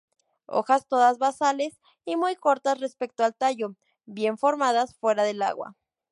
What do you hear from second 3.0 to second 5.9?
al tallo, bien formadas fuera del agua.